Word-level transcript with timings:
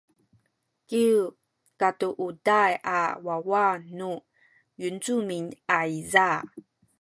kyu 0.87 1.19
katuuday 1.79 2.71
a 2.97 2.99
wawa 3.25 3.65
nu 3.97 4.11
yincumin 4.79 5.45
ayza 5.79 6.27